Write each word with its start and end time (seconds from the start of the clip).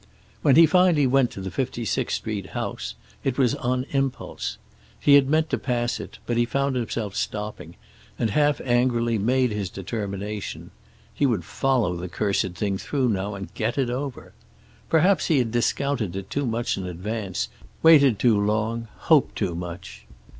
When 0.41 0.55
he 0.55 0.65
finally 0.65 1.05
went 1.05 1.29
to 1.29 1.41
the 1.41 1.51
56th 1.51 2.09
Street 2.09 2.45
house 2.57 2.95
it 3.23 3.37
was 3.37 3.53
on 3.53 3.85
impulse. 3.91 4.57
He 4.99 5.13
had 5.13 5.29
meant 5.29 5.51
to 5.51 5.59
pass 5.59 5.99
it, 5.99 6.17
but 6.25 6.37
he 6.37 6.43
found 6.45 6.75
himself 6.75 7.15
stopping, 7.15 7.75
and 8.17 8.31
half 8.31 8.59
angrily 8.61 9.19
made 9.19 9.51
his 9.51 9.69
determination. 9.69 10.71
He 11.13 11.27
would 11.27 11.45
follow 11.45 11.95
the 11.95 12.09
cursed 12.09 12.55
thing 12.55 12.79
through 12.79 13.09
now 13.09 13.35
and 13.35 13.53
get 13.53 13.77
it 13.77 13.91
over. 13.91 14.33
Perhaps 14.89 15.27
he 15.27 15.37
had 15.37 15.51
discounted 15.51 16.15
it 16.15 16.31
too 16.31 16.47
much 16.47 16.77
in 16.79 16.87
advance, 16.87 17.49
waited 17.83 18.17
too 18.17 18.41
long, 18.43 18.87
hoped 19.01 19.35
too 19.35 19.53
much. 19.53 20.07